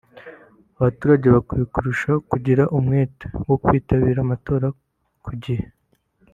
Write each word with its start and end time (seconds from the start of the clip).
Abaturage 0.77 1.27
bakwiye 1.35 1.65
kurushaho 1.73 2.19
kugira 2.31 2.63
umwete 2.77 3.25
wo 3.47 3.55
kwitabira 3.63 4.19
amatora 4.25 4.67
ku 5.25 5.31
gihe 5.43 5.65